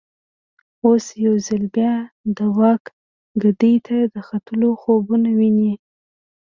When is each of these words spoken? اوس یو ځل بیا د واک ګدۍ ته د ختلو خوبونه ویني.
اوس 0.85 1.05
یو 1.25 1.33
ځل 1.47 1.63
بیا 1.75 1.93
د 2.37 2.39
واک 2.57 2.83
ګدۍ 3.41 3.75
ته 3.85 3.97
د 4.13 4.15
ختلو 4.27 4.69
خوبونه 4.81 5.29
ویني. 5.37 5.73